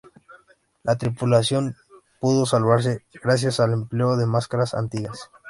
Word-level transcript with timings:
La 0.81 0.97
tripulación 0.97 1.75
pudo 2.19 2.47
salvarse 2.47 3.05
gracias 3.21 3.59
al 3.59 3.73
empleo 3.73 4.17
de 4.17 4.25
máscaras 4.25 4.73
antigás. 4.73 5.29